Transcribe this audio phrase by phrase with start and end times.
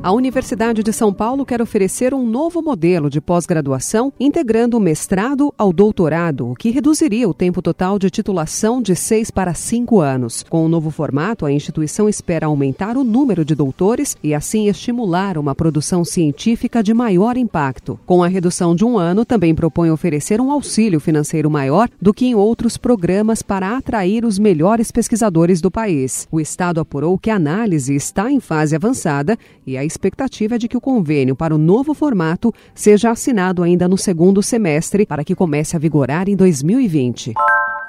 [0.00, 5.52] A Universidade de São Paulo quer oferecer um novo modelo de pós-graduação, integrando o mestrado
[5.58, 10.44] ao doutorado, o que reduziria o tempo total de titulação de seis para cinco anos.
[10.48, 15.36] Com o novo formato, a instituição espera aumentar o número de doutores e, assim, estimular
[15.36, 17.98] uma produção científica de maior impacto.
[18.06, 22.24] Com a redução de um ano, também propõe oferecer um auxílio financeiro maior do que
[22.24, 26.28] em outros programas para atrair os melhores pesquisadores do país.
[26.30, 30.68] O Estado apurou que a análise está em fase avançada e a expectativa é de
[30.68, 35.34] que o convênio para o novo formato seja assinado ainda no segundo semestre para que
[35.34, 37.34] comece a vigorar em 2020.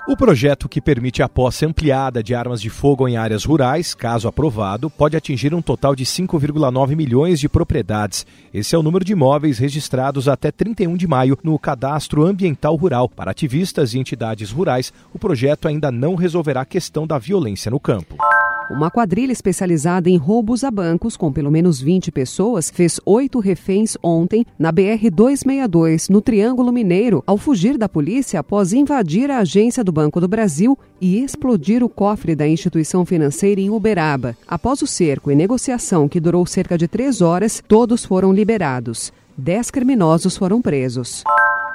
[0.09, 4.27] O projeto que permite a posse ampliada de armas de fogo em áreas rurais, caso
[4.27, 8.25] aprovado, pode atingir um total de 5,9 milhões de propriedades.
[8.51, 13.07] Esse é o número de imóveis registrados até 31 de maio no Cadastro Ambiental Rural.
[13.07, 17.79] Para ativistas e entidades rurais, o projeto ainda não resolverá a questão da violência no
[17.79, 18.15] campo.
[18.69, 23.97] Uma quadrilha especializada em roubos a bancos, com pelo menos 20 pessoas, fez oito reféns
[24.03, 29.91] ontem na BR-262, no Triângulo Mineiro, ao fugir da polícia após invadir a agência do
[29.91, 34.37] Banco do Brasil e explodir o cofre da instituição financeira em Uberaba.
[34.47, 39.11] Após o cerco e negociação que durou cerca de três horas, todos foram liberados.
[39.35, 41.23] Dez criminosos foram presos.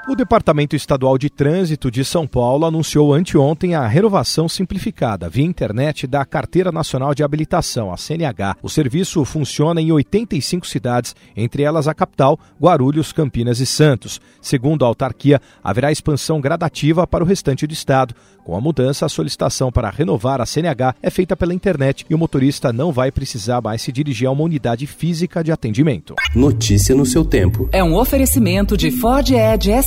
[0.07, 6.07] O Departamento Estadual de Trânsito de São Paulo anunciou anteontem a renovação simplificada via internet
[6.07, 8.57] da Carteira Nacional de Habilitação, a CNH.
[8.63, 14.21] O serviço funciona em 85 cidades, entre elas a capital, Guarulhos, Campinas e Santos.
[14.43, 18.15] Segundo a autarquia, haverá expansão gradativa para o restante do estado.
[18.45, 22.19] Com a mudança, a solicitação para renovar a CNH é feita pela internet e o
[22.19, 26.15] motorista não vai precisar mais se dirigir a uma unidade física de atendimento.
[26.35, 27.71] Notícia no seu tempo.
[27.73, 29.71] É um oferecimento de Ford Edge